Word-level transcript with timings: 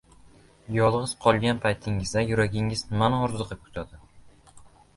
–Yolg‘iz 0.77 1.13
qolgan 1.25 1.59
paytingizda 1.67 2.25
yuragingiz 2.31 2.83
nimani 2.95 3.23
orziqib 3.29 3.63
kutadi? 3.69 4.05